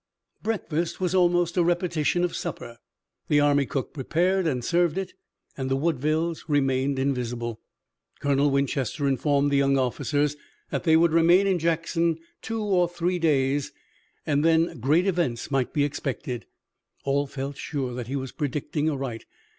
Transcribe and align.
Breakfast 0.41 0.99
was 0.99 1.13
almost 1.13 1.57
a 1.57 1.63
repetition 1.63 2.23
of 2.23 2.35
supper. 2.35 2.79
The 3.27 3.39
army 3.39 3.67
cook 3.67 3.93
prepared 3.93 4.47
and 4.47 4.65
served 4.65 4.97
it, 4.97 5.13
and 5.55 5.69
the 5.69 5.75
Woodvilles 5.77 6.45
remained 6.47 6.97
invisible. 6.97 7.59
Colonel 8.19 8.49
Winchester 8.49 9.07
informed 9.07 9.51
the 9.51 9.57
young 9.57 9.77
officers 9.77 10.35
that 10.71 10.85
they 10.85 10.97
would 10.97 11.11
remain 11.13 11.45
in 11.45 11.59
Jackson 11.59 12.17
two 12.41 12.63
or 12.63 12.89
three 12.89 13.19
days, 13.19 13.71
and 14.25 14.43
then 14.43 14.79
great 14.79 15.05
events 15.05 15.51
might 15.51 15.71
be 15.71 15.83
expected. 15.83 16.47
All 17.03 17.27
felt 17.27 17.55
sure 17.57 17.93
that 17.93 18.07
he 18.07 18.15
was 18.15 18.31
predicting 18.31 18.89
aright. 18.89 19.27